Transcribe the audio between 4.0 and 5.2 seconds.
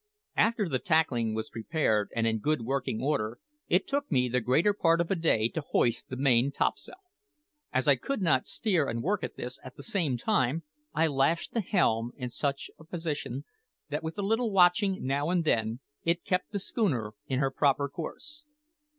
me the greater part of a